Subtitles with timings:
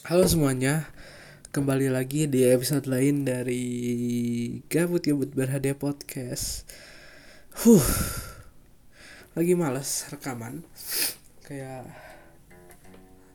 [0.00, 0.88] Halo semuanya,
[1.52, 3.60] kembali lagi di episode lain dari
[4.72, 6.64] Gabut Gabut Berhadiah Podcast.
[7.60, 7.84] Huh,
[9.36, 10.64] lagi males rekaman,
[11.44, 11.84] kayak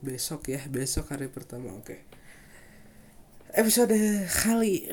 [0.01, 1.69] besok ya, besok hari pertama.
[1.77, 2.01] Oke,
[3.53, 4.89] episode kali,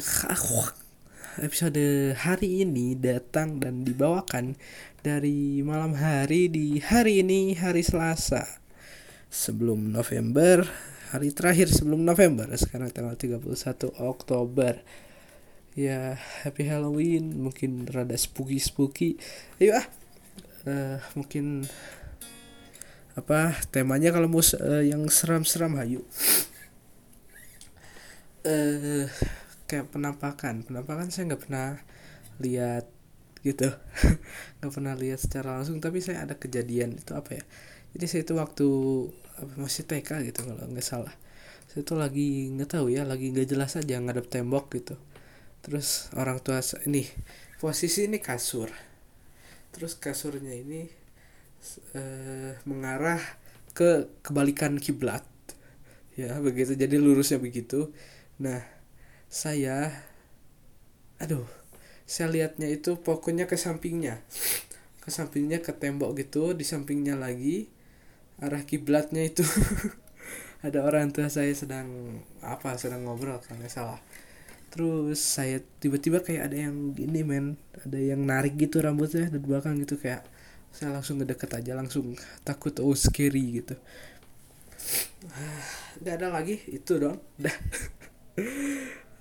[1.40, 4.60] episode hari ini datang dan dibawakan
[5.00, 8.60] dari malam hari di hari ini hari Selasa
[9.32, 13.44] sebelum November hari terakhir sebelum November sekarang tanggal 31
[14.00, 14.80] Oktober.
[15.76, 19.16] Ya happy Halloween mungkin rada spooky spooky
[19.56, 19.86] ayo ah
[20.68, 21.64] uh, mungkin
[23.16, 26.00] apa temanya kalau mau uh, yang seram-seram ayo
[28.48, 29.04] uh,
[29.68, 30.64] kayak penampakan.
[30.64, 31.80] Penampakan saya nggak pernah
[32.40, 32.88] lihat
[33.42, 33.68] gitu.
[34.62, 36.94] Nggak pernah lihat secara langsung tapi saya ada kejadian.
[36.94, 37.44] Itu apa ya?
[37.96, 38.68] Jadi saya itu waktu
[39.58, 41.14] masih TK gitu kalau nggak salah.
[41.72, 45.00] Saya tuh lagi nggak tahu ya lagi nggak jelas aja ngadep tembok gitu.
[45.62, 47.06] Terus orang tua ini
[47.62, 48.68] posisi ini kasur.
[49.72, 50.84] Terus kasurnya ini
[51.96, 53.22] uh, mengarah
[53.72, 55.24] ke kebalikan kiblat.
[56.18, 56.76] Ya begitu.
[56.76, 57.88] Jadi lurusnya begitu.
[58.42, 58.60] Nah
[59.32, 59.88] saya
[61.22, 61.46] aduh
[62.04, 64.20] saya lihatnya itu pokoknya ke sampingnya.
[65.00, 67.72] Ke sampingnya ke tembok gitu di sampingnya lagi
[68.42, 69.46] arah kiblatnya itu.
[70.66, 73.98] Ada orang tua saya sedang apa sedang ngobrol kalau nggak salah.
[74.72, 77.60] Terus saya tiba-tiba kayak ada yang gini men.
[77.76, 80.24] Ada yang narik gitu rambutnya dari belakang gitu kayak
[80.72, 83.74] saya langsung ngedeket aja langsung takut oh scary gitu.
[86.00, 87.20] Nggak ada lagi itu dong.
[87.42, 87.56] Dah.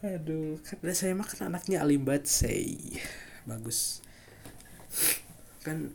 [0.05, 2.77] Aduh karena saya makan anaknya alimbat say
[3.49, 3.99] bagus.
[5.65, 5.91] Kan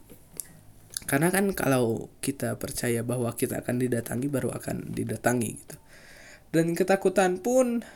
[1.06, 5.76] karena kan kalau kita percaya bahwa kita akan didatangi baru akan didatangi gitu.
[6.50, 7.86] Dan ketakutan pun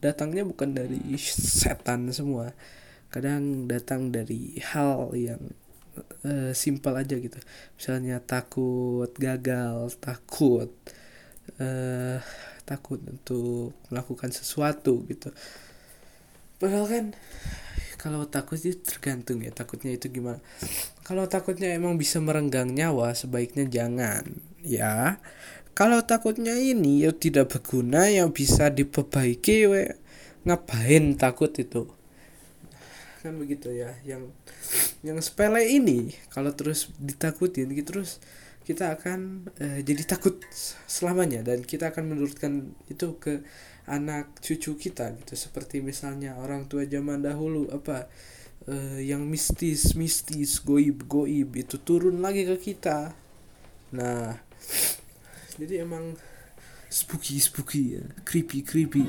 [0.00, 2.52] datangnya bukan dari setan semua.
[3.08, 5.40] Kadang datang dari hal yang
[6.28, 7.40] uh, simpel aja gitu.
[7.80, 10.68] Misalnya takut gagal takut
[11.56, 12.20] uh,
[12.68, 15.32] takut untuk melakukan sesuatu gitu.
[16.60, 17.04] Padahal kan
[17.98, 20.38] kalau takut itu tergantung ya takutnya itu gimana.
[21.02, 24.22] Kalau takutnya emang bisa merenggang nyawa sebaiknya jangan
[24.62, 25.18] ya.
[25.74, 29.84] Kalau takutnya ini ya tidak berguna yang bisa diperbaiki we.
[30.46, 31.90] Ngapain takut itu?
[33.18, 34.30] Kan begitu ya yang
[35.02, 38.22] yang sepele ini kalau terus ditakutin gitu terus
[38.62, 40.38] kita akan uh, jadi takut
[40.86, 43.42] selamanya dan kita akan menurutkan itu ke
[43.88, 45.34] anak cucu kita gitu.
[45.34, 48.06] Seperti misalnya orang tua zaman dahulu apa
[48.68, 53.16] uh, yang mistis mistis goib goib itu turun lagi ke kita.
[53.96, 54.36] Nah
[55.58, 56.14] jadi emang
[56.92, 58.04] spooky spooky ya.
[58.22, 59.04] Creepy creepy.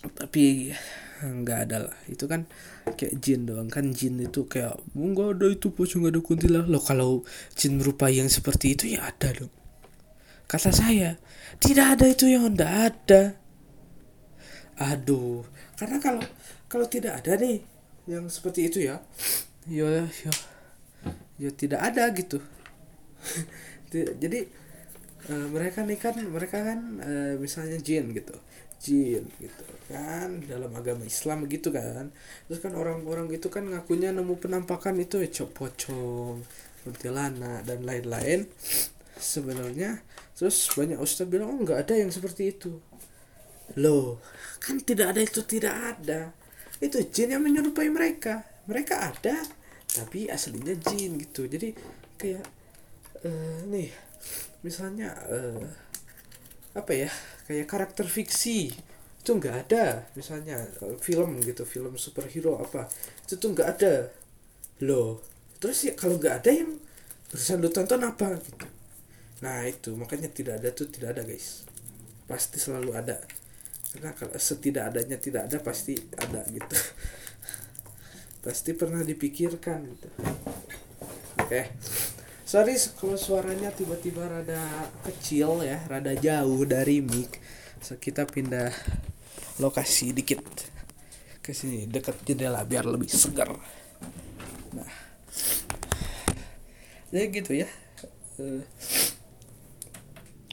[0.00, 0.72] Tapi
[1.20, 1.96] nggak ada lah.
[2.08, 2.48] Itu kan
[2.96, 3.68] kayak jin doang.
[3.68, 6.68] Kan jin itu kayak nggak ada itu pocong nggak ada kuntilanak.
[6.70, 7.10] Loh kalau
[7.58, 9.59] jin berupa yang seperti itu ya ada dong
[10.50, 11.14] Kata saya,
[11.62, 13.22] tidak ada itu yang tidak ada.
[14.82, 15.46] Aduh,
[15.78, 16.26] karena kalau
[16.66, 17.62] kalau tidak ada nih
[18.10, 18.98] yang seperti itu ya,
[19.70, 20.32] yo yo,
[21.38, 22.42] yo tidak ada gitu.
[23.94, 24.50] Jadi
[25.30, 28.34] uh, mereka nih kan mereka kan uh, misalnya jin gitu,
[28.82, 32.10] jin gitu kan dalam agama Islam gitu kan.
[32.50, 36.42] Terus kan orang-orang itu kan ngakunya nemu penampakan itu ya pocong,
[36.82, 38.50] kuntilanak dan lain-lain
[39.20, 40.00] sebenarnya.
[40.34, 42.80] Terus banyak ustaz bilang oh nggak ada yang seperti itu.
[43.78, 44.18] Loh
[44.58, 46.32] kan tidak ada itu tidak ada.
[46.80, 48.42] Itu jin yang menyerupai mereka.
[48.66, 49.36] Mereka ada
[49.90, 51.44] tapi aslinya jin gitu.
[51.46, 51.76] Jadi
[52.16, 52.44] kayak
[53.22, 53.92] uh, nih
[54.64, 55.64] misalnya uh,
[56.74, 57.10] apa ya
[57.46, 58.72] kayak karakter fiksi.
[59.20, 62.88] Itu nggak ada misalnya uh, film gitu film superhero apa.
[63.28, 64.08] Itu tuh nggak ada.
[64.82, 65.20] Loh
[65.60, 66.72] terus ya kalau nggak ada yang
[67.30, 68.79] berusaha lu tonton apa gitu
[69.40, 69.92] nah itu.
[69.96, 71.64] Makanya tidak ada tuh tidak ada guys.
[72.24, 73.20] Pasti selalu ada.
[73.90, 76.76] Karena kalau setidak adanya tidak ada pasti ada gitu.
[78.44, 80.08] Pasti pernah dipikirkan gitu.
[81.36, 81.44] Oke.
[81.44, 81.64] Okay.
[82.48, 87.36] sorry kalau suaranya tiba-tiba rada kecil ya rada jauh dari mic.
[87.80, 88.72] So, kita pindah
[89.60, 90.40] lokasi dikit
[91.40, 93.56] ke sini dekat jendela biar lebih segar.
[94.76, 94.92] Nah.
[97.10, 97.68] Jadi gitu ya.
[98.38, 98.62] Uh,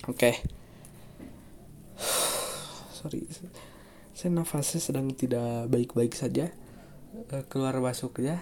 [0.08, 0.32] Oke.
[0.32, 0.36] Okay.
[2.98, 3.28] Sorry.
[4.18, 6.50] Saya nafasnya sedang tidak baik-baik saja.
[7.32, 8.42] Uh, keluar masuk ya.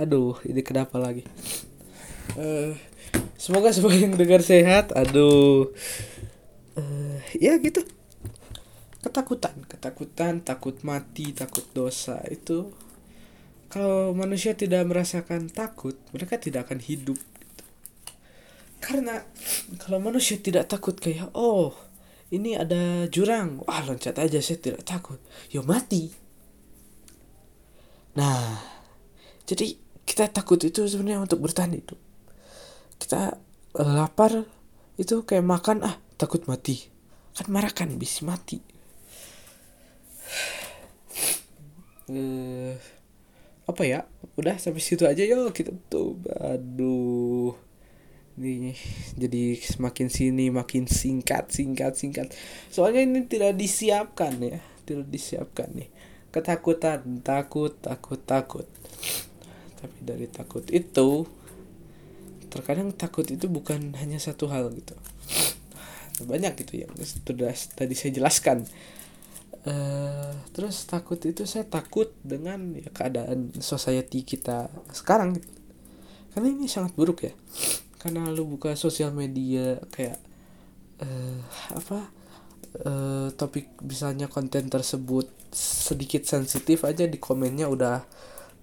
[0.00, 1.26] Aduh, ini kenapa lagi?
[2.38, 2.72] Uh,
[3.36, 4.94] semoga semua yang dengar sehat.
[4.96, 5.74] Aduh.
[6.78, 7.82] uh, ya gitu
[9.00, 12.68] ketakutan ketakutan takut mati takut dosa itu
[13.72, 17.18] kalau manusia tidak merasakan takut mereka tidak akan hidup.
[18.80, 19.22] Karena
[19.76, 21.76] kalau manusia tidak takut kayak oh
[22.32, 23.60] ini ada jurang.
[23.68, 25.20] Wah loncat aja saya tidak takut.
[25.52, 26.08] Yo mati.
[28.16, 28.56] Nah
[29.44, 29.76] jadi
[30.08, 32.00] kita takut itu sebenarnya untuk bertahan hidup.
[32.96, 33.36] Kita
[33.76, 34.48] lapar
[34.96, 36.88] itu kayak makan ah takut mati.
[37.36, 38.58] Kan marah kan bisa mati.
[42.10, 42.74] Uh,
[43.70, 44.08] apa ya?
[44.34, 47.69] Udah sampai situ aja yo kita tuh aduh
[48.38, 48.72] ini
[49.18, 52.30] jadi semakin sini makin singkat singkat singkat.
[52.70, 54.60] Soalnya ini tidak disiapkan ya
[54.90, 55.88] tidak disiapkan nih.
[56.34, 58.66] Ketakutan takut takut takut.
[59.78, 61.26] Tapi dari takut itu
[62.50, 64.98] terkadang takut itu bukan hanya satu hal gitu.
[66.26, 68.66] Banyak gitu yang sudah tadi saya jelaskan.
[69.60, 75.52] Uh, terus takut itu saya takut dengan ya, keadaan society kita sekarang gitu.
[76.32, 77.36] karena ini sangat buruk ya
[78.00, 80.16] karena lu buka sosial media kayak
[81.04, 81.38] uh,
[81.76, 82.08] apa
[82.88, 88.08] uh, topik misalnya konten tersebut sedikit sensitif aja di komennya udah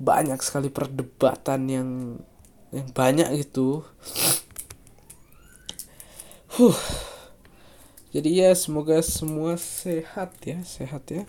[0.02, 1.90] banyak sekali perdebatan yang
[2.74, 3.86] yang banyak gitu.
[6.58, 6.80] Huh.
[8.10, 11.24] Jadi ya semoga semua sehat ya sehat ya.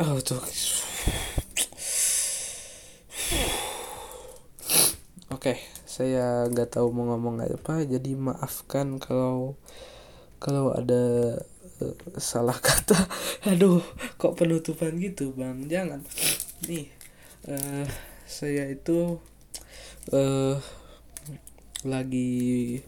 [0.00, 0.40] Oh tuh
[5.44, 9.60] Oke, saya nggak tahu mau ngomong apa, jadi maafkan kalau
[10.40, 11.36] kalau ada
[11.84, 12.96] uh, salah kata.
[13.52, 13.84] Aduh,
[14.16, 15.68] kok penutupan gitu, bang?
[15.68, 16.00] Jangan.
[16.64, 16.88] Nih,
[17.44, 17.84] uh,
[18.24, 19.20] saya itu
[20.16, 20.56] uh,
[21.84, 22.80] lagi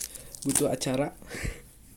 [0.48, 1.12] butuh acara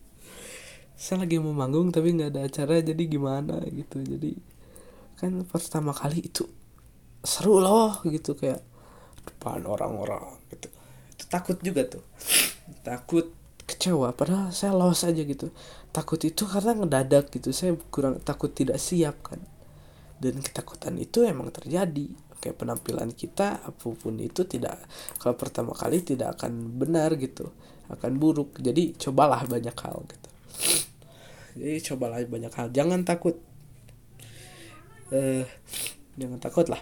[0.99, 4.35] saya lagi mau manggung tapi nggak ada acara jadi gimana gitu jadi
[5.23, 6.43] kan pertama kali itu
[7.23, 8.59] seru loh gitu kayak
[9.29, 10.67] depan orang-orang gitu.
[11.13, 12.03] Itu takut juga tuh.
[12.81, 13.29] Takut
[13.69, 15.53] kecewa padahal saya los aja gitu.
[15.93, 19.41] Takut itu karena ngedadak gitu saya kurang takut tidak siap kan.
[20.19, 22.09] Dan ketakutan itu emang terjadi.
[22.39, 24.79] Kayak penampilan kita apa pun itu tidak
[25.19, 27.51] kalau pertama kali tidak akan benar gitu
[27.93, 28.57] akan buruk.
[28.57, 30.29] Jadi cobalah banyak hal gitu.
[31.59, 32.67] Jadi cobalah banyak hal.
[32.71, 33.35] Jangan takut.
[35.09, 35.41] Uh,
[36.21, 36.77] jangan takut lah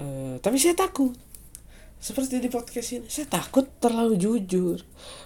[0.00, 1.12] uh, tapi saya takut.
[1.96, 4.78] Seperti di podcast ini saya takut terlalu jujur.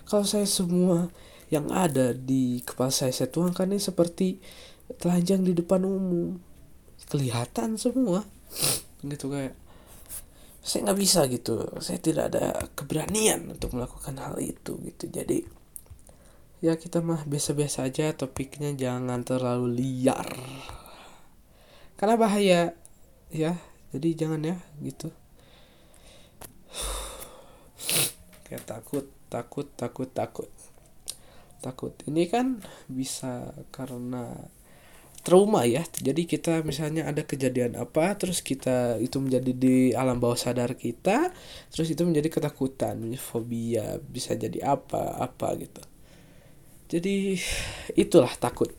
[0.06, 1.10] Kalau saya semua
[1.50, 4.38] yang ada di kepala saya saya tuangkan ini seperti
[4.96, 6.38] telanjang di depan umum.
[7.10, 8.22] Kelihatan semua.
[9.02, 9.58] Gitu kayak
[10.62, 11.66] saya nggak bisa gitu.
[11.82, 15.10] Saya tidak ada keberanian untuk melakukan hal itu gitu.
[15.10, 15.42] Jadi
[16.60, 20.30] ya kita mah biasa-biasa aja topiknya jangan terlalu liar.
[21.98, 22.60] Karena bahaya
[23.34, 23.58] ya
[23.90, 24.56] jadi jangan ya
[24.86, 25.10] gitu.
[28.46, 30.50] Kayak takut takut takut takut.
[31.60, 31.92] Takut.
[32.06, 34.30] Ini kan bisa karena
[35.26, 35.82] trauma ya.
[35.90, 41.34] Jadi kita misalnya ada kejadian apa terus kita itu menjadi di alam bawah sadar kita
[41.74, 45.82] terus itu menjadi ketakutan fobia bisa jadi apa apa gitu.
[46.86, 47.36] Jadi
[48.06, 48.70] itulah takut.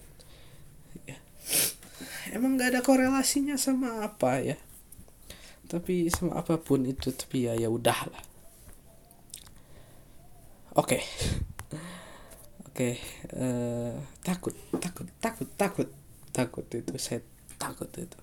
[1.04, 1.20] Ya.
[2.36, 4.56] emang nggak ada korelasinya sama apa ya
[5.72, 8.20] tapi sama apa pun itu tapi ya ya udahlah
[10.76, 11.02] oke okay.
[12.68, 12.94] oke okay.
[13.40, 14.52] uh, eh, takut
[14.84, 15.88] takut takut takut
[16.36, 17.24] takut itu saya
[17.56, 18.20] takut itu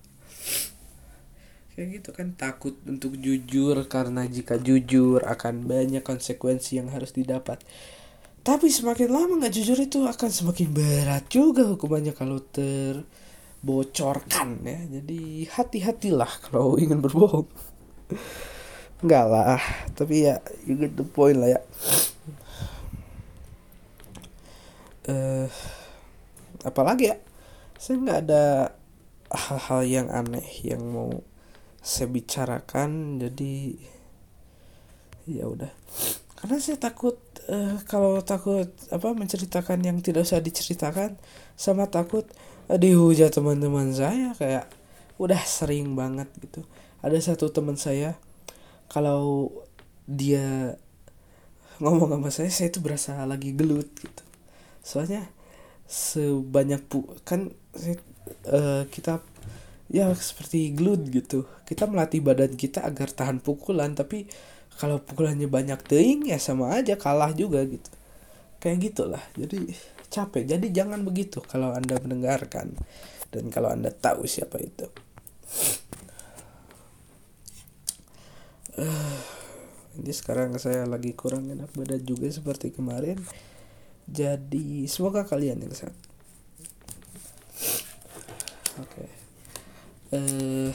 [1.73, 7.57] kayak gitu kan takut untuk jujur karena jika jujur akan banyak konsekuensi yang harus didapat
[8.45, 12.45] tapi semakin lama nggak jujur itu akan semakin berat juga hukumannya kalau
[13.59, 14.79] terbocorkan ya.
[14.99, 17.47] Jadi hati-hatilah kalau ingin berbohong.
[18.99, 19.61] Enggak lah
[19.95, 21.61] tapi ya you get the point lah ya.
[25.09, 25.47] Uh,
[26.63, 27.17] apalagi ya?
[27.79, 28.75] Saya nggak ada
[29.31, 31.23] hal-hal yang aneh yang mau
[31.79, 33.79] saya bicarakan jadi
[35.27, 35.71] ya udah.
[36.39, 41.15] Karena saya takut uh, kalau takut apa menceritakan yang tidak usah diceritakan
[41.55, 42.27] sama takut
[42.77, 44.69] dihujat teman-teman saya kayak
[45.17, 46.61] udah sering banget gitu.
[47.01, 48.13] Ada satu teman saya
[48.91, 49.49] kalau
[50.05, 50.77] dia
[51.79, 54.23] ngomong sama saya saya itu berasa lagi gelut gitu.
[54.85, 55.25] Soalnya
[55.89, 57.49] sebanyak pu kan
[58.45, 59.23] uh, kita
[59.89, 61.49] ya seperti glut gitu.
[61.65, 64.29] Kita melatih badan kita agar tahan pukulan tapi
[64.77, 67.89] kalau pukulannya banyak teing ya sama aja kalah juga gitu.
[68.61, 69.23] Kayak gitulah.
[69.35, 69.73] Jadi
[70.09, 70.43] capek.
[70.43, 72.73] Jadi jangan begitu kalau anda mendengarkan
[73.29, 74.89] dan kalau anda tahu siapa itu.
[78.75, 79.17] Uh,
[80.01, 83.21] ini sekarang saya lagi kurang enak badan juga seperti kemarin.
[84.09, 85.93] Jadi semoga kalian yang sehat.
[88.81, 89.05] Oke.
[89.05, 89.09] Okay.
[90.17, 90.69] uh,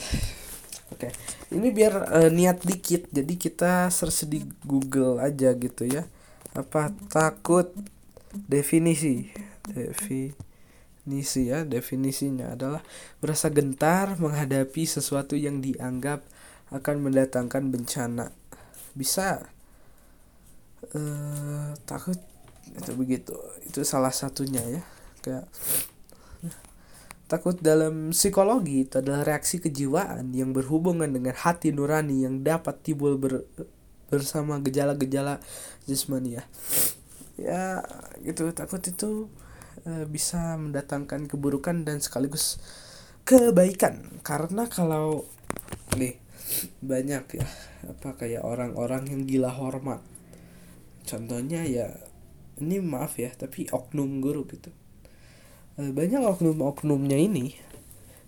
[0.95, 1.09] oke.
[1.51, 3.11] Ini biar uh, niat dikit.
[3.11, 6.07] Jadi kita search di Google aja gitu ya.
[6.55, 7.75] Apa takut
[8.49, 9.31] definisi.
[9.65, 12.83] Definisi ya definisinya adalah
[13.21, 16.25] merasa gentar menghadapi sesuatu yang dianggap
[16.73, 18.33] akan mendatangkan bencana.
[18.93, 19.47] Bisa
[20.95, 22.19] uh, takut
[22.75, 23.37] itu begitu.
[23.65, 24.83] Itu salah satunya ya
[25.25, 25.49] kayak
[27.25, 33.17] takut dalam psikologi itu adalah reaksi kejiwaan yang berhubungan dengan hati nurani yang dapat timbul
[33.17, 33.49] ber,
[34.13, 35.41] bersama gejala-gejala
[35.89, 36.45] jasmani ya
[37.39, 37.83] ya
[38.23, 38.51] gitu.
[38.55, 39.29] Takut itu
[39.85, 42.61] e, bisa mendatangkan keburukan dan sekaligus
[43.27, 44.21] kebaikan.
[44.27, 45.27] Karena kalau
[45.99, 46.19] nih
[46.85, 47.47] banyak ya
[47.89, 50.01] apa kayak orang-orang yang gila hormat.
[51.05, 51.93] Contohnya ya
[52.63, 54.71] ini maaf ya tapi oknum guru gitu.
[55.79, 57.55] E, banyak oknum-oknumnya ini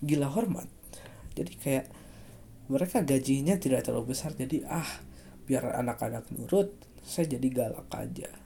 [0.03, 0.69] gila hormat.
[1.37, 1.87] Jadi kayak
[2.67, 4.35] mereka gajinya tidak terlalu besar.
[4.35, 4.89] Jadi ah
[5.47, 6.75] biar anak-anak nurut
[7.07, 8.46] saya jadi galak aja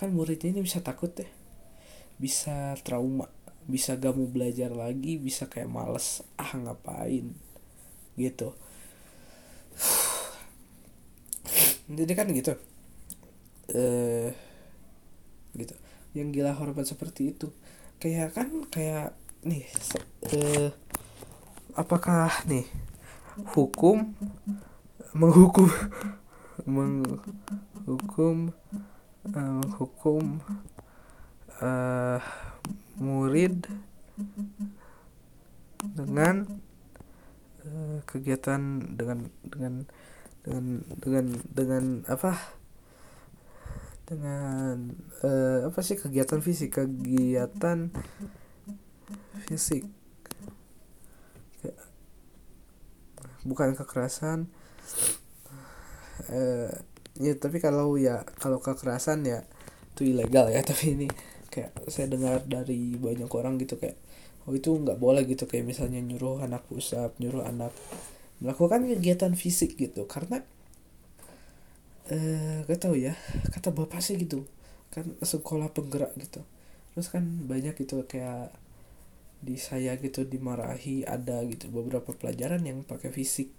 [0.00, 1.28] kan muridnya ini bisa takut deh.
[2.16, 3.28] Bisa trauma
[3.68, 7.36] bisa gak mau belajar lagi bisa kayak males ah ngapain?
[8.16, 8.48] Gitu.
[12.00, 12.56] Jadi kan gitu.
[13.76, 14.32] Eh
[15.52, 15.76] gitu.
[16.16, 17.52] Yang gila hormat seperti itu.
[18.00, 19.12] Kayak kan kayak
[19.44, 19.68] nih
[20.32, 20.72] eh
[21.76, 22.68] apakah nih
[23.56, 24.12] hukum
[25.16, 25.68] menghukum
[26.68, 28.52] menghukum
[29.28, 30.40] uh, hukum
[31.60, 32.20] uh,
[32.96, 33.68] murid
[35.96, 36.44] dengan
[37.64, 38.60] uh, kegiatan
[38.96, 39.74] dengan dengan
[40.44, 40.64] dengan
[41.00, 42.32] dengan dengan apa?
[44.10, 44.90] Dengan
[45.22, 47.94] uh, apa sih kegiatan fisik kegiatan
[49.46, 49.86] fisik.
[53.40, 54.52] Bukan kekerasan
[56.28, 56.72] uh,
[57.20, 59.44] ya tapi kalau ya kalau kekerasan ya
[60.00, 60.64] itu ilegal ya.
[60.70, 61.08] Tapi ini
[61.52, 63.98] kayak saya dengar dari banyak orang gitu kayak
[64.48, 65.44] oh itu nggak boleh gitu.
[65.44, 67.76] Kayak misalnya nyuruh anak pusat nyuruh anak
[68.40, 70.08] melakukan kegiatan fisik gitu.
[70.08, 70.40] Karena
[72.10, 73.14] eh gak tahu ya
[73.52, 74.48] kata bapak sih gitu.
[74.88, 76.40] Kan sekolah penggerak gitu.
[76.96, 78.50] Terus kan banyak gitu kayak
[79.40, 83.52] di saya gitu dimarahi ada gitu beberapa pelajaran yang pakai fisik.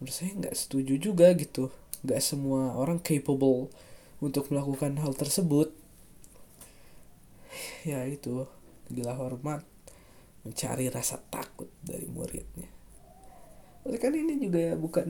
[0.00, 1.70] Menurut saya nggak setuju juga gitu
[2.02, 3.70] nggak semua orang capable
[4.22, 5.74] untuk melakukan hal tersebut.
[7.82, 8.46] Ya itu.
[8.92, 9.66] Gila hormat
[10.42, 12.70] mencari rasa takut dari muridnya.
[13.82, 15.06] Oleh kan ini juga ya bukan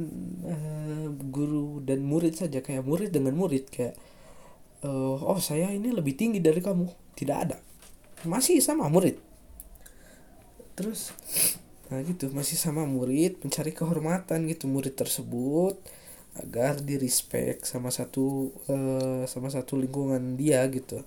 [0.48, 3.96] uh, guru dan murid saja kayak murid dengan murid kayak
[4.84, 6.88] uh, oh saya ini lebih tinggi dari kamu.
[7.12, 7.60] Tidak ada.
[8.24, 9.20] Masih sama murid.
[10.72, 11.12] Terus
[11.92, 15.76] nah gitu masih sama murid mencari kehormatan gitu murid tersebut
[16.32, 21.04] agar di respect sama satu uh, sama satu lingkungan dia gitu.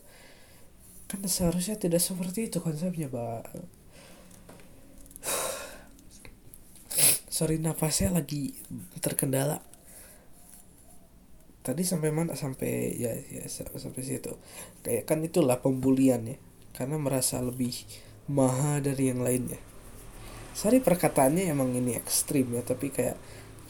[1.10, 3.50] Kan seharusnya tidak seperti itu konsepnya pak.
[7.36, 8.54] Sorry napasnya lagi
[9.02, 9.66] terkendala.
[11.66, 12.38] Tadi sampai mana?
[12.38, 14.38] Sampai ya, ya sampai situ.
[14.86, 16.38] Kayak kan itulah pembulian ya.
[16.78, 17.74] Karena merasa lebih
[18.30, 19.58] maha dari yang lainnya.
[20.56, 23.18] Sorry perkataannya emang ini ekstrim ya tapi kayak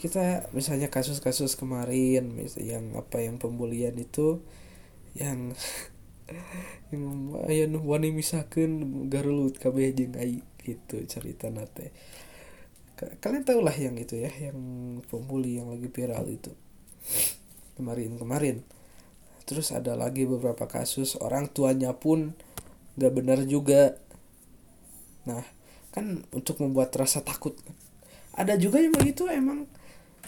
[0.06, 4.38] kita misalnya kasus-kasus kemarin misalnya yang apa yang pembulian itu
[5.18, 5.50] yang
[6.94, 10.14] yang ayo wani misalkan garulut kabeh jeung
[10.62, 11.94] gitu cerita nate.
[12.96, 14.58] Kalian tahu lah yang itu ya yang
[15.06, 16.50] pembuli yang lagi viral itu.
[17.78, 18.66] Kemarin-kemarin.
[19.46, 22.34] Terus ada lagi beberapa kasus orang tuanya pun
[22.98, 23.94] gak benar juga.
[25.28, 25.46] Nah
[25.94, 27.54] kan untuk membuat rasa takut.
[28.34, 29.70] Ada juga yang begitu emang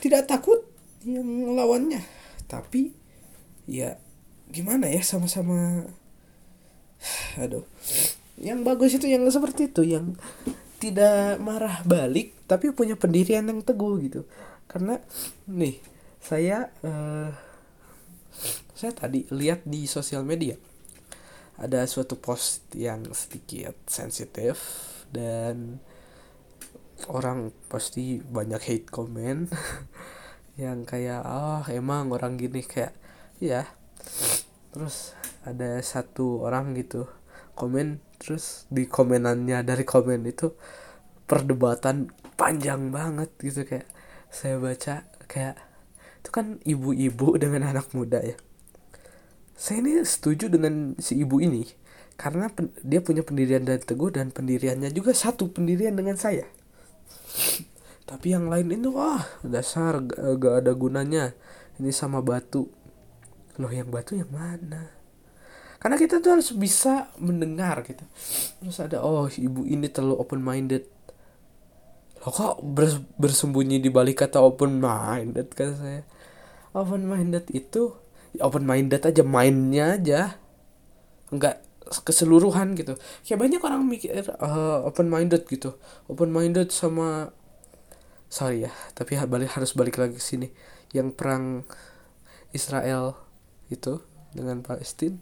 [0.01, 0.63] tidak takut
[1.07, 2.03] yang lawannya
[2.49, 2.97] tapi
[3.69, 4.01] ya
[4.49, 5.85] gimana ya sama-sama
[7.43, 7.65] aduh.
[8.39, 10.15] Yang bagus itu yang seperti itu yang
[10.79, 14.23] tidak marah balik tapi punya pendirian yang teguh gitu.
[14.71, 15.03] Karena
[15.51, 15.83] nih
[16.23, 17.31] saya uh,
[18.79, 20.55] saya tadi lihat di sosial media
[21.59, 24.63] ada suatu post yang sedikit sensitif
[25.11, 25.83] dan
[27.07, 29.47] orang pasti banyak hate comment.
[30.63, 32.91] Yang kayak oh emang orang gini kayak
[33.39, 33.63] ya
[34.75, 35.15] terus
[35.47, 37.07] ada satu orang gitu
[37.55, 40.59] komen terus di komenannya dari komen itu
[41.31, 43.87] perdebatan panjang banget gitu kayak
[44.27, 45.55] saya baca kayak
[46.19, 48.35] itu kan ibu-ibu dengan anak muda ya?
[49.55, 51.67] Saya ini setuju dengan si ibu ini
[52.19, 56.47] karena pen, dia punya pendirian dan teguh dan pendiriannya juga satu pendirian dengan saya
[58.09, 61.37] tapi yang lain itu wah dasar gak, gak ada gunanya.
[61.77, 62.67] Ini sama batu.
[63.61, 64.89] Loh yang batu yang mana?
[65.79, 68.03] Karena kita tuh harus bisa mendengar gitu.
[68.65, 70.89] Terus ada oh ibu ini terlalu open minded
[72.19, 72.59] lo kok
[73.15, 76.03] bersembunyi di balik kata open minded kan saya?
[76.75, 77.95] Open minded itu
[78.35, 80.35] ya open minded aja mainnya aja.
[81.31, 81.68] Enggak
[82.05, 82.95] keseluruhan gitu.
[83.25, 85.77] Kayak banyak orang mikir uh, open minded gitu.
[86.09, 87.33] Open minded sama
[88.29, 90.49] sorry ya tapi balik harus balik lagi ke sini.
[90.93, 91.45] Yang perang
[92.53, 93.17] Israel
[93.69, 94.01] itu
[94.33, 95.17] dengan Palestina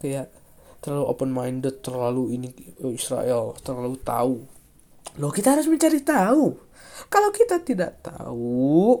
[0.00, 0.28] kayak
[0.84, 2.48] terlalu open minded terlalu ini
[2.92, 4.36] Israel terlalu tahu.
[5.16, 6.60] Loh kita harus mencari tahu.
[7.08, 9.00] Kalau kita tidak tahu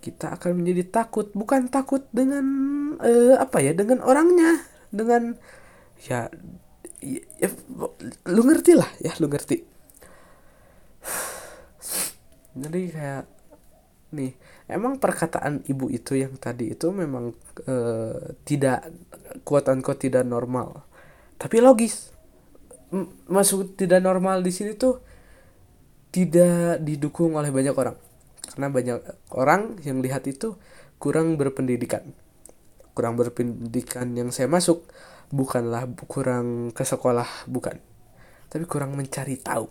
[0.00, 1.30] kita akan menjadi takut.
[1.36, 2.44] Bukan takut dengan
[2.98, 5.38] uh, apa ya dengan orangnya dengan
[6.08, 6.28] ya,
[7.04, 7.48] ya,
[8.28, 9.64] lu ngerti lah ya lu ngerti.
[12.56, 13.24] Jadi kayak
[14.10, 14.34] nih
[14.66, 17.30] emang perkataan ibu itu yang tadi itu memang
[17.66, 18.90] uh, tidak
[19.46, 20.86] kuat tidak normal.
[21.38, 22.12] Tapi logis.
[22.90, 24.98] M masuk tidak normal di sini tuh
[26.10, 27.94] tidak didukung oleh banyak orang.
[28.42, 28.98] Karena banyak
[29.30, 30.58] orang yang lihat itu
[30.98, 32.02] kurang berpendidikan.
[32.90, 34.90] Kurang berpendidikan yang saya masuk
[35.30, 37.78] bukanlah kurang ke sekolah bukan.
[38.50, 39.70] Tapi kurang mencari tahu.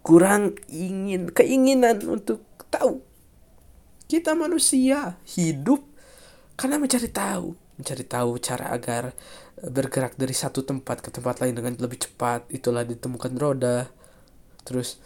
[0.00, 2.40] Kurang ingin keinginan untuk
[2.72, 3.04] tahu.
[4.08, 5.84] Kita manusia hidup
[6.56, 7.52] karena mencari tahu.
[7.76, 9.12] Mencari tahu cara agar
[9.60, 12.48] bergerak dari satu tempat ke tempat lain dengan lebih cepat.
[12.48, 13.92] Itulah ditemukan roda.
[14.64, 14.96] Terus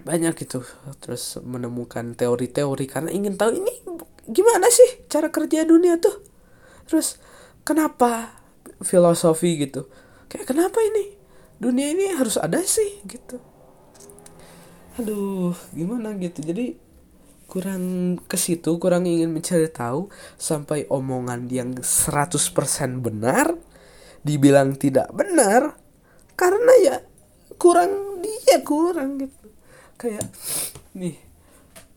[0.00, 0.64] banyak gitu
[1.00, 2.84] terus menemukan teori-teori.
[2.84, 3.72] Karena ingin tahu ini
[4.28, 6.20] gimana sih cara kerja dunia tuh?
[6.84, 7.16] Terus
[7.64, 8.40] kenapa
[8.80, 9.86] filosofi gitu?
[10.30, 11.16] Kayak kenapa ini?
[11.60, 13.36] Dunia ini harus ada sih gitu.
[14.96, 16.40] Aduh gimana gitu?
[16.40, 16.76] Jadi
[17.50, 20.06] kurang ke situ kurang ingin mencari tahu
[20.38, 22.38] sampai omongan yang 100%
[23.02, 23.58] benar
[24.22, 25.74] dibilang tidak benar
[26.38, 26.96] karena ya
[27.58, 29.46] kurang dia kurang gitu.
[30.00, 30.30] Kayak
[30.96, 31.18] nih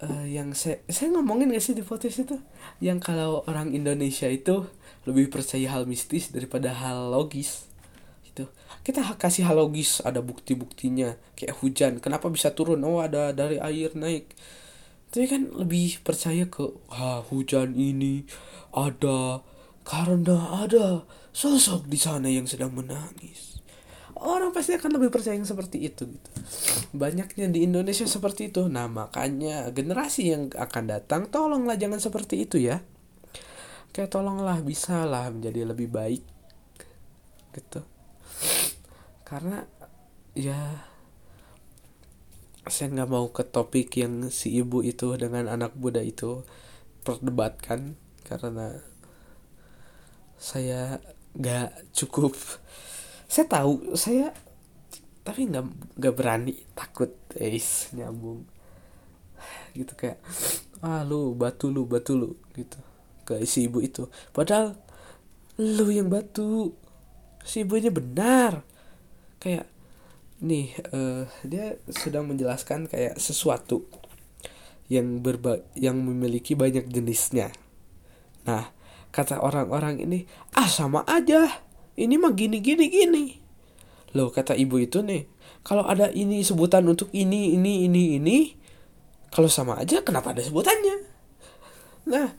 [0.03, 2.37] uh, yang saya saya ngomongin gak sih di podcast itu?
[2.83, 4.67] Yang kalau orang Indonesia itu
[5.03, 7.67] lebih percaya hal mistis daripada hal logis
[8.27, 8.47] gitu.
[8.83, 12.81] Kita kasih hal logis ada bukti-buktinya kayak hujan kenapa bisa turun?
[12.87, 14.33] Oh ada dari air naik.
[15.13, 18.25] Tapi kan lebih percaya ke ah, hujan ini
[18.73, 19.45] ada
[19.85, 23.61] karena ada sosok di sana yang sedang menangis.
[24.23, 26.29] Orang pasti akan lebih percaya yang seperti itu gitu.
[26.95, 28.71] Banyaknya di Indonesia seperti itu.
[28.71, 32.79] Nah makanya generasi yang akan datang tolonglah jangan seperti itu ya
[33.93, 36.25] kayak tolonglah bisa lah menjadi lebih baik
[37.53, 37.85] gitu.
[39.21, 39.61] Karena
[40.33, 40.57] ya
[42.65, 46.41] saya nggak mau ke topik yang si ibu itu dengan anak muda itu
[47.05, 47.93] perdebatkan
[48.25, 48.81] karena
[50.41, 50.97] saya
[51.37, 52.33] nggak cukup.
[53.29, 54.33] Saya tahu saya
[55.21, 55.65] tapi nggak
[56.01, 58.49] nggak berani takut es nyambung.
[59.77, 60.17] Gitu kayak
[60.81, 62.92] ah lu batu lu batu lu gitu
[63.23, 64.75] ke si ibu itu padahal
[65.59, 66.73] lu yang batu
[67.43, 68.63] si ibunya benar
[69.39, 69.67] kayak
[70.43, 73.87] nih uh, dia sedang menjelaskan kayak sesuatu
[74.91, 77.49] yang berba yang memiliki banyak jenisnya.
[78.43, 78.67] Nah,
[79.15, 81.47] kata orang-orang ini, ah sama aja.
[81.95, 83.25] Ini mah gini gini gini.
[84.13, 85.25] Loh, kata ibu itu nih,
[85.63, 88.37] kalau ada ini sebutan untuk ini ini ini ini,
[89.31, 90.97] kalau sama aja kenapa ada sebutannya?
[92.09, 92.35] Nah,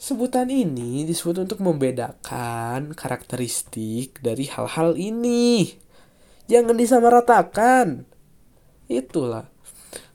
[0.00, 5.76] sebutan ini disebut untuk membedakan karakteristik dari hal-hal ini.
[6.48, 8.08] Jangan disamaratakan.
[8.88, 9.44] Itulah.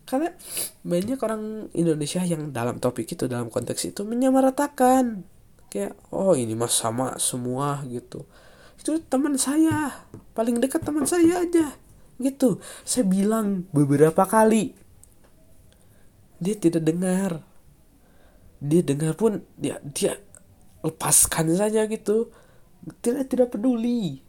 [0.09, 0.33] Karena
[0.81, 5.21] banyak orang Indonesia yang dalam topik itu dalam konteks itu menyamaratakan.
[5.69, 8.25] Kayak oh ini mas sama semua gitu.
[8.81, 10.09] Itu teman saya.
[10.33, 11.77] Paling dekat teman saya aja.
[12.17, 12.57] Gitu.
[12.81, 14.73] Saya bilang beberapa kali.
[16.41, 17.54] Dia tidak dengar
[18.65, 20.17] dia dengar pun dia dia
[20.82, 22.30] lepaskan saja gitu.
[23.01, 24.21] Tidak tidak peduli.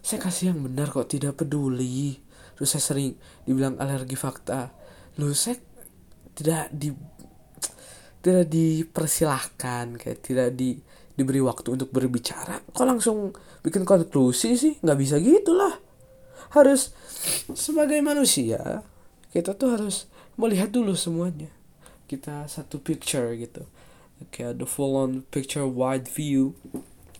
[0.00, 2.16] Saya kasih yang benar kok tidak peduli.
[2.56, 4.72] Terus saya sering dibilang alergi fakta.
[5.20, 5.60] Lu saya
[6.32, 6.92] tidak di
[8.24, 10.80] tidak dipersilahkan kayak tidak di
[11.14, 12.64] diberi waktu untuk berbicara.
[12.72, 14.74] Kok langsung bikin konklusi sih?
[14.80, 15.76] Nggak bisa gitulah.
[16.56, 16.96] Harus
[17.52, 18.84] sebagai manusia
[19.34, 20.06] kita tuh harus
[20.38, 21.50] melihat dulu semuanya
[22.04, 23.64] kita satu picture gitu.
[24.30, 26.56] Kayak the full on picture wide view.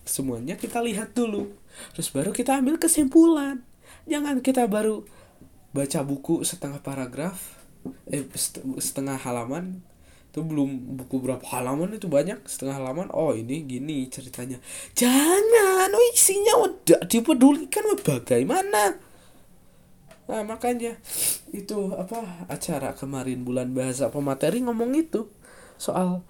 [0.05, 1.53] Semuanya kita lihat dulu.
[1.97, 3.65] Terus baru kita ambil kesimpulan.
[4.05, 5.05] Jangan kita baru
[5.75, 7.59] baca buku setengah paragraf
[8.09, 8.25] eh
[8.79, 9.81] setengah halaman.
[10.31, 12.45] Itu belum buku berapa halaman itu banyak.
[12.45, 14.61] Setengah halaman oh ini gini ceritanya.
[14.93, 18.97] Jangan oh isinya udah dipedulikan bagaimana
[20.25, 20.97] nah makanya
[21.53, 25.29] itu apa acara kemarin bulan bahasa pemateri ngomong itu.
[25.77, 26.25] Soal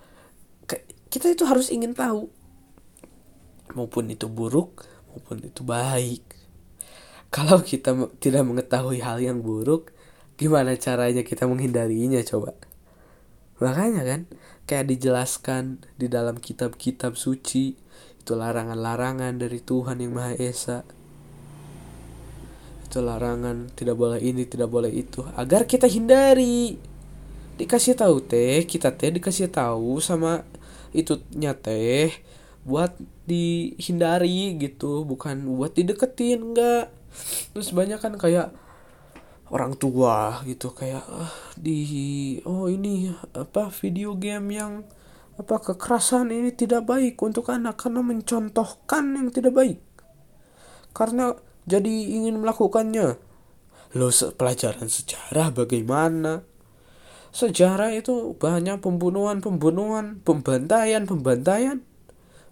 [1.08, 2.28] kita itu harus ingin tahu
[3.72, 6.24] maupun itu buruk maupun itu baik.
[7.32, 9.96] Kalau kita tidak mengetahui hal yang buruk
[10.36, 12.56] gimana caranya kita menghindarinya coba?
[13.64, 14.22] Makanya kan
[14.68, 17.80] kayak dijelaskan di dalam kitab-kitab suci
[18.20, 20.84] itu larangan-larangan dari Tuhan yang Maha Esa
[22.86, 25.26] itu larangan tidak boleh ini tidak boleh itu.
[25.34, 26.78] Agar kita hindari.
[27.58, 28.62] Dikasih tahu teh.
[28.70, 30.46] Kita teh dikasih tahu sama
[30.94, 31.18] itu
[31.66, 32.14] teh.
[32.62, 32.94] Buat
[33.26, 35.02] dihindari gitu.
[35.04, 36.94] Bukan buat dideketin enggak.
[37.52, 38.54] Terus banyak kan kayak
[39.50, 40.70] orang tua gitu.
[40.72, 44.86] Kayak uh, di oh ini apa video game yang
[45.36, 49.80] apa kekerasan ini tidak baik untuk anak karena mencontohkan yang tidak baik.
[50.96, 51.36] Karena
[51.66, 53.18] jadi ingin melakukannya.
[53.98, 56.46] Lo pelajaran sejarah bagaimana?
[57.36, 61.84] Sejarah itu banyak pembunuhan pembunuhan pembantaian pembantaian.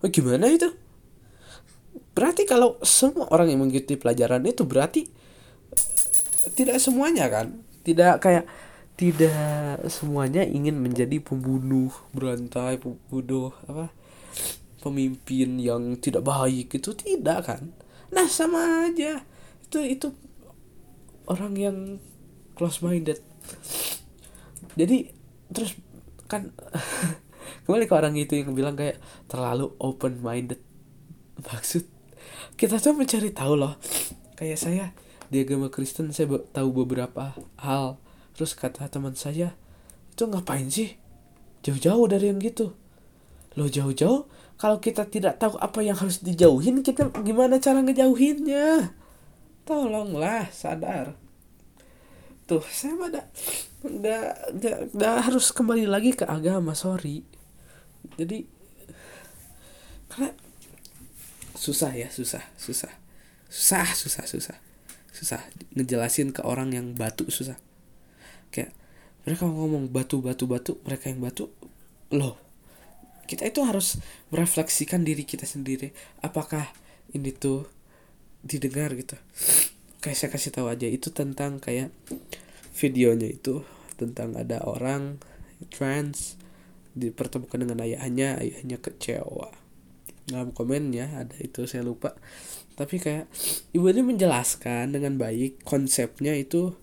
[0.03, 0.69] Oh, itu?
[2.13, 5.07] Berarti kalau semua orang yang mengikuti pelajaran itu berarti
[6.53, 7.63] tidak semuanya kan?
[7.81, 8.45] Tidak kayak
[8.93, 13.89] tidak semuanya ingin menjadi pembunuh berantai pembunuh apa
[14.85, 17.73] pemimpin yang tidak baik itu tidak kan
[18.13, 19.25] nah sama aja.
[19.65, 20.13] Itu itu
[21.25, 21.77] orang yang
[22.53, 23.17] close minded
[24.73, 25.13] jadi
[25.53, 25.77] terus
[26.25, 26.49] kan
[27.65, 28.97] kembali ke orang itu yang bilang kayak
[29.29, 30.59] terlalu open minded
[31.49, 31.85] maksud
[32.53, 33.75] kita tuh mencari tahu loh.
[34.37, 34.85] Kayak saya
[35.33, 37.97] di agama Kristen saya tahu beberapa hal.
[38.37, 39.57] Terus kata teman saya
[40.13, 40.97] itu ngapain sih?
[41.65, 42.77] Jauh-jauh dari yang gitu.
[43.57, 44.29] Lo jauh-jauh
[44.63, 48.95] kalau kita tidak tahu apa yang harus dijauhin kita gimana cara ngejauhinnya?
[49.67, 51.19] Tolonglah sadar.
[52.47, 53.27] Tuh saya pada
[53.83, 54.55] nggak
[54.95, 57.27] nggak harus kembali lagi ke agama sorry.
[58.15, 58.47] Jadi
[60.07, 60.31] karena
[61.59, 62.95] susah ya susah susah.
[63.51, 64.57] Susah susah susah.
[65.11, 65.43] Susah
[65.75, 67.59] ngejelasin ke orang yang batu susah.
[68.47, 68.71] Kayak
[69.27, 71.51] mereka ngomong batu batu batu mereka yang batu
[72.15, 72.42] loh
[73.23, 75.95] kita itu harus merefleksikan diri kita sendiri.
[76.19, 76.67] Apakah
[77.15, 77.67] ini tuh
[78.43, 79.15] didengar gitu?
[80.03, 81.95] Kayak saya kasih tahu aja itu tentang kayak
[82.75, 83.63] videonya itu
[83.95, 85.21] tentang ada orang
[85.71, 86.35] trans
[86.93, 89.49] dipertemukan dengan ayahnya ayahnya kecewa.
[90.27, 92.15] Dalam komennya ada itu saya lupa.
[92.73, 93.29] Tapi kayak
[93.71, 96.75] ibu ini menjelaskan dengan baik konsepnya itu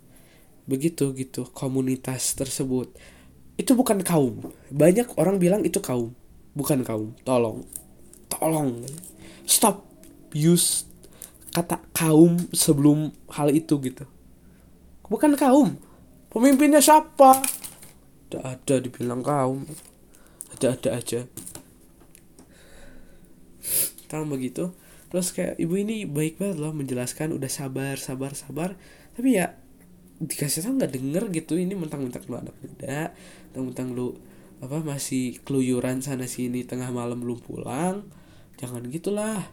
[0.64, 2.94] begitu gitu komunitas tersebut.
[3.60, 4.54] Itu bukan kaum.
[4.72, 6.16] Banyak orang bilang itu kaum
[6.60, 7.64] bukan kaum tolong.
[8.28, 8.84] Tolong.
[9.48, 9.88] Stop.
[10.30, 10.86] Use
[11.50, 14.04] kata kaum sebelum hal itu gitu.
[15.10, 15.74] Bukan kaum.
[16.30, 17.42] Pemimpinnya siapa?
[18.28, 19.66] Tidak ada dibilang kaum.
[20.54, 21.20] Ada-ada aja.
[24.06, 24.70] Tahu begitu
[25.10, 28.78] terus kayak ibu ini baik banget loh menjelaskan udah sabar sabar sabar.
[29.18, 29.58] Tapi ya
[30.20, 33.10] dikasih tahu nggak denger gitu ini mentang-mentang lu anak muda
[33.50, 34.20] mentang-mentang lu
[34.60, 38.04] apa masih keluyuran sana sini tengah malam belum pulang
[38.60, 39.48] jangan gitulah.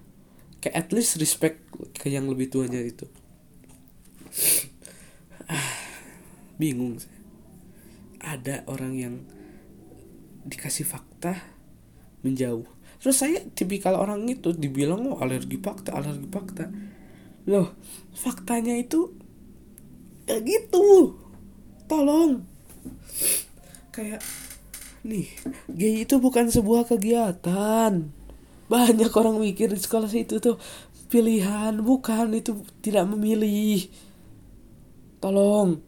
[0.59, 1.63] Kayak at least respect
[1.95, 3.07] ke yang lebih tuanya itu.
[5.47, 5.55] Ah,
[6.59, 7.17] bingung saya
[8.27, 9.15] ada orang yang
[10.43, 11.39] dikasih fakta
[12.27, 12.67] menjauh.
[12.99, 16.65] Terus saya tipikal orang itu dibilang oh alergi fakta alergi fakta.
[17.47, 17.77] Loh
[18.11, 19.15] faktanya itu
[20.27, 21.15] ya gitu.
[21.87, 22.43] Tolong.
[23.95, 24.19] Kayak
[25.07, 25.27] nih
[25.71, 28.11] gay itu bukan sebuah kegiatan.
[28.67, 30.59] Banyak orang mikir di sekolah itu tuh
[31.07, 33.87] pilihan bukan itu tidak memilih.
[35.23, 35.79] Tolong.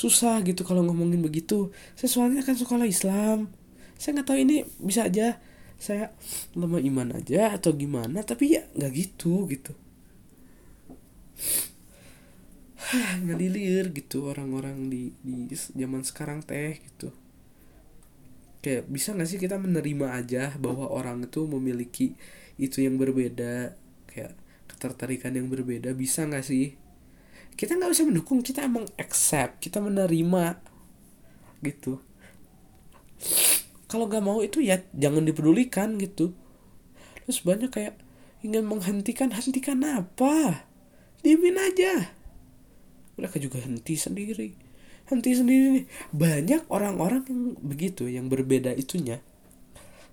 [0.00, 1.72] Susah gitu kalau ngomongin begitu.
[1.96, 3.48] Saya soalnya kan sekolah Islam.
[3.96, 5.40] Saya nggak tahu ini bisa aja
[5.80, 6.12] saya
[6.52, 9.72] lemah iman aja atau gimana tapi ya nggak gitu gitu
[13.26, 17.12] ngelilir gitu orang-orang di di zaman sekarang teh gitu.
[18.60, 22.12] Kayak bisa gak sih kita menerima aja bahwa orang itu memiliki
[22.60, 23.72] itu yang berbeda
[24.04, 24.36] kayak
[24.68, 26.76] ketertarikan yang berbeda bisa gak sih?
[27.56, 30.60] Kita nggak usah mendukung kita emang accept kita menerima
[31.60, 32.00] gitu.
[33.84, 36.32] Kalau nggak mau itu ya jangan dipedulikan gitu.
[37.28, 38.00] Terus banyak kayak
[38.40, 40.64] ingin menghentikan hentikan apa?
[41.20, 42.19] Diemin aja
[43.20, 44.48] mereka juga henti sendiri.
[45.12, 45.84] Henti sendiri nih.
[46.16, 49.20] Banyak orang-orang yang begitu yang berbeda itunya.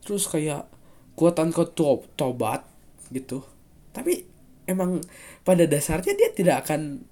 [0.04, 0.67] Terus kayak
[1.15, 2.67] kuatan to tobat
[3.10, 3.48] gitu.
[3.96, 4.28] Tapi
[4.67, 5.00] emang
[5.48, 7.08] pada dasarnya dia tidak akan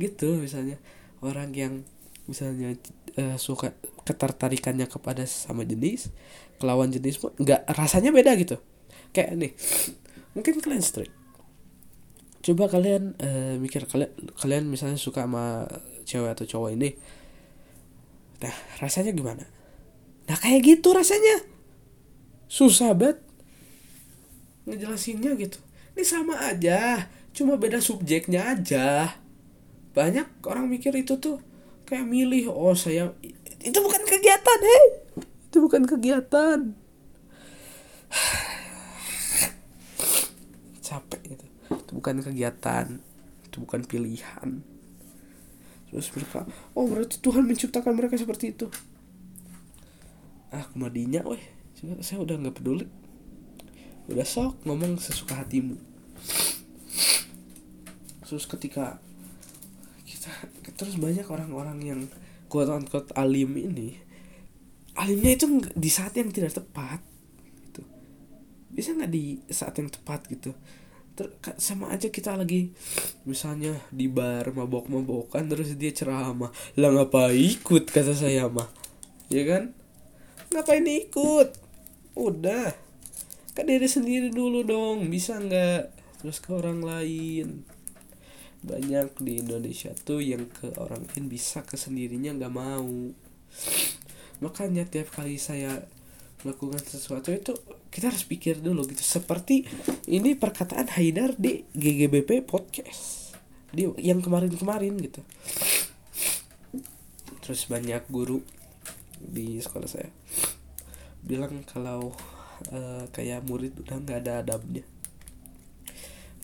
[0.00, 0.80] gitu misalnya.
[1.20, 1.84] Orang yang
[2.24, 2.72] misalnya
[3.20, 6.10] uh, suka ketertarikannya kepada sama jenis
[6.56, 8.56] kelawan jenis pun nggak rasanya beda gitu.
[9.12, 9.52] Kayak nih
[10.36, 11.15] mungkin kalian straight
[12.46, 15.66] coba kalian uh, mikir kalian kalian misalnya suka sama
[16.06, 16.94] cewek atau cowok ini
[18.36, 19.48] nah rasanya gimana?
[20.28, 21.40] Nah kayak gitu rasanya.
[22.46, 23.18] Susah banget
[24.66, 25.58] ngejelasinnya gitu.
[25.96, 29.16] Ini sama aja cuma beda subjeknya aja.
[29.96, 31.40] Banyak orang mikir itu tuh
[31.88, 33.16] kayak milih oh saya
[33.64, 34.86] itu bukan kegiatan hei.
[35.48, 36.76] Itu bukan kegiatan.
[40.86, 41.15] Capek
[41.96, 43.00] bukan kegiatan
[43.48, 44.60] itu bukan pilihan.
[45.88, 46.44] Terus mereka
[46.76, 48.68] oh berarti Tuhan menciptakan mereka seperti itu.
[50.52, 51.40] Ah kemadinya weh.
[52.04, 52.84] Saya udah nggak peduli.
[54.12, 55.80] Udah sok ngomong sesuka hatimu.
[58.28, 59.00] Terus ketika
[60.76, 62.00] terus banyak orang-orang yang
[62.52, 63.96] quote unquote alim ini
[64.92, 67.00] alimnya itu di saat yang tidak tepat
[67.64, 67.80] gitu.
[68.68, 70.52] Bisa nggak di saat yang tepat gitu
[71.16, 72.76] Ter sama aja kita lagi
[73.24, 77.88] misalnya di bar mabok-mabokan terus dia ceramah lah ngapa ikut?
[77.88, 78.68] kata saya mah.
[79.32, 79.72] Ya kan?
[80.52, 81.56] Ngapain ikut?
[82.20, 82.76] Udah
[83.56, 85.96] ke diri sendiri dulu dong bisa nggak?
[86.20, 87.64] Terus ke orang lain.
[88.60, 92.92] Banyak di Indonesia tuh yang ke orang lain bisa ke sendirinya nggak mau.
[94.44, 95.80] Makanya tiap kali saya
[96.44, 97.56] melakukan sesuatu itu
[97.96, 99.00] kita harus pikir dulu gitu.
[99.00, 99.64] Seperti
[100.04, 103.32] ini perkataan Haidar di GGBP podcast.
[103.72, 105.24] Di yang kemarin-kemarin gitu.
[107.40, 108.44] Terus banyak guru
[109.16, 110.12] di sekolah saya
[111.24, 112.12] bilang kalau
[112.68, 114.84] uh, kayak murid udah nggak ada adabnya.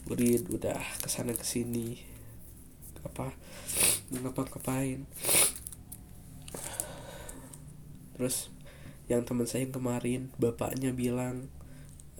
[0.08, 2.00] Murid udah ke sana ke sini
[3.02, 3.34] apa
[4.14, 5.02] ngapa ngapain
[8.14, 8.46] terus
[9.10, 11.50] yang teman saya yang kemarin bapaknya bilang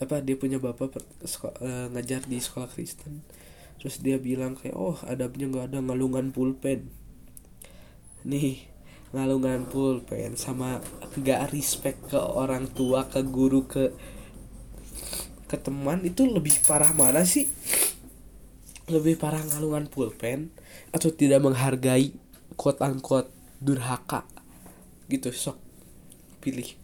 [0.03, 3.23] apa dia punya bapak uh, ngajar di sekolah Kristen.
[3.79, 6.91] Terus dia bilang kayak oh adabnya nggak ada ngalungan pulpen.
[8.27, 8.67] Nih
[9.15, 10.83] ngalungan pulpen sama
[11.15, 13.95] nggak respect ke orang tua ke guru ke
[15.47, 17.47] ke teman itu lebih parah mana sih?
[18.91, 20.51] Lebih parah ngalungan pulpen
[20.91, 22.11] atau tidak menghargai
[22.59, 23.31] quote unquote
[23.63, 24.27] durhaka
[25.07, 25.62] gitu sok
[26.43, 26.75] pilih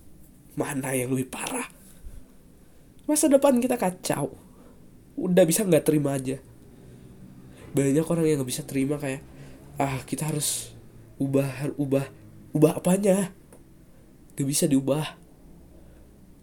[0.54, 1.66] mana yang lebih parah.
[3.10, 4.30] Masa depan kita kacau.
[5.18, 6.38] Udah bisa nggak terima aja.
[7.74, 9.26] Banyak orang yang nggak bisa terima kayak
[9.82, 10.70] ah kita harus
[11.18, 12.06] ubah ubah
[12.54, 13.34] ubah apanya?
[14.38, 15.18] Gak bisa diubah.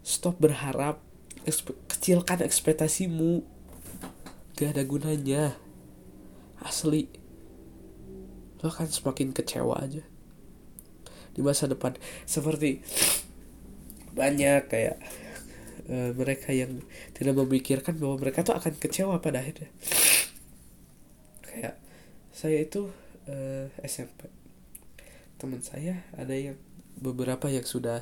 [0.04, 1.00] Stop berharap
[1.48, 3.40] ekspe kecilkan ekspektasimu.
[4.52, 5.56] Gak ada gunanya.
[6.60, 7.08] Asli
[8.66, 10.02] lo akan semakin kecewa aja
[11.36, 11.92] di masa depan.
[12.24, 12.80] Seperti
[14.16, 14.96] banyak kayak
[15.92, 16.80] uh, mereka yang
[17.12, 19.68] tidak memikirkan bahwa mereka tuh akan kecewa pada akhirnya.
[21.44, 21.76] Kayak
[22.32, 22.88] saya itu
[23.28, 24.32] uh, eh, SMP
[25.36, 26.56] teman saya ada yang
[26.96, 28.00] beberapa yang sudah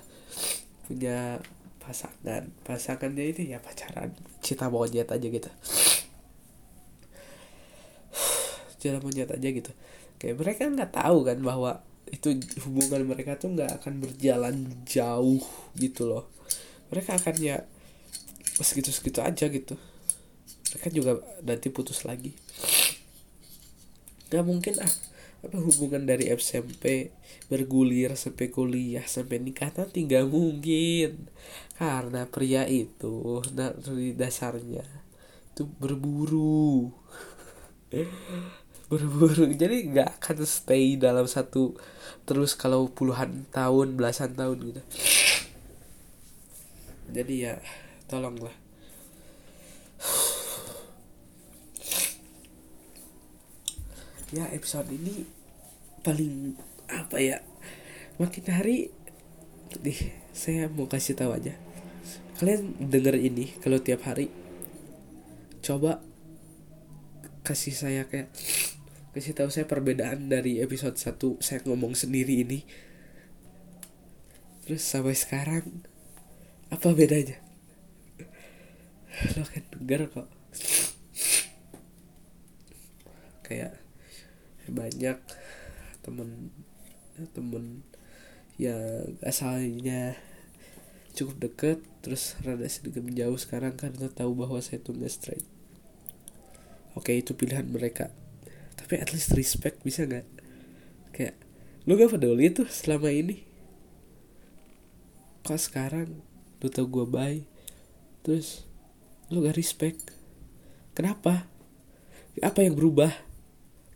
[0.86, 1.42] punya
[1.82, 2.46] pasangan.
[2.62, 5.50] Pasangannya itu ya pacaran cinta monyet aja gitu.
[8.80, 9.74] Cinta monyet aja gitu.
[10.22, 15.42] Kayak mereka nggak tahu kan bahwa itu hubungan mereka tuh nggak akan berjalan jauh
[15.76, 16.28] gitu loh.
[16.92, 17.56] Mereka akan ya
[18.60, 19.74] segitu segitu aja gitu.
[20.74, 21.12] Mereka juga
[21.42, 22.34] nanti putus lagi.
[24.30, 24.94] Nggak mungkin ah
[25.44, 27.12] apa hubungan dari SMP
[27.52, 31.28] bergulir sampai kuliah sampai nikah nanti nggak mungkin.
[31.76, 35.04] Karena pria itu dari dasarnya
[35.54, 36.90] itu berburu
[38.94, 41.74] berburu jadi nggak akan stay dalam satu
[42.24, 44.82] terus kalau puluhan tahun belasan tahun gitu.
[47.10, 47.58] Jadi ya
[48.06, 48.54] tolonglah.
[54.34, 55.22] Ya episode ini
[56.02, 56.58] paling
[56.90, 57.38] apa ya?
[58.18, 58.90] Makin hari
[59.78, 59.94] di
[60.34, 61.54] saya mau kasih tahu aja.
[62.42, 64.26] Kalian denger ini kalau tiap hari
[65.62, 66.02] coba
[67.44, 68.32] kasih saya kayak
[69.14, 72.66] kasih tahu saya perbedaan dari episode 1 saya ngomong sendiri ini.
[74.66, 75.86] Terus sampai sekarang
[76.66, 77.38] apa bedanya?
[79.38, 80.28] Lo kan denger kok.
[83.46, 83.78] Kayak
[84.66, 85.22] banyak
[86.02, 86.50] temen
[87.30, 87.86] temen
[88.58, 90.18] yang asalnya
[91.14, 95.46] cukup deket terus rada sedikit menjauh sekarang kan tahu bahwa saya tuh straight.
[96.98, 98.10] Oke itu pilihan mereka
[98.74, 100.26] tapi at least respect bisa nggak?
[101.14, 101.38] Kayak
[101.84, 103.44] lu gak peduli tuh selama ini.
[105.44, 106.24] Kok sekarang
[106.64, 107.44] lu tau gue bye
[108.24, 108.64] terus
[109.28, 110.00] lu gak respect.
[110.96, 111.46] Kenapa?
[112.40, 113.12] Apa yang berubah?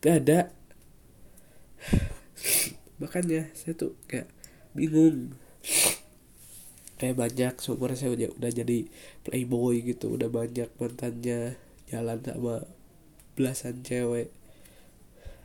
[0.05, 0.41] Gak ada.
[3.01, 4.29] Makanya saya tuh kayak
[4.77, 5.35] bingung.
[6.99, 8.79] Kayak banyak seumur saya udah, udah jadi
[9.25, 10.13] playboy gitu.
[10.19, 11.57] Udah banyak mantannya
[11.89, 12.67] jalan sama
[13.39, 14.35] belasan cewek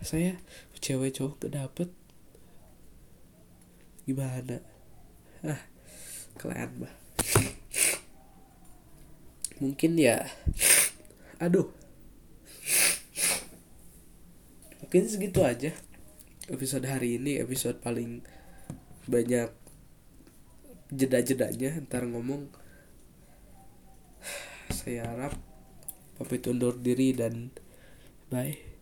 [0.04, 0.36] saya
[0.84, 1.90] cewek cowok gak dapet.
[4.04, 4.60] Gimana?
[5.48, 5.64] Ah
[6.36, 6.94] kalian mah.
[9.64, 10.28] Mungkin ya
[11.40, 11.72] aduh.
[14.84, 15.72] Mungkin segitu aja
[16.52, 18.20] episode hari ini episode paling
[19.08, 19.48] banyak
[20.92, 22.52] jeda-jedanya ntar ngomong.
[24.68, 25.40] Saya harap
[26.20, 27.56] pamit undur diri dan
[28.28, 28.73] bye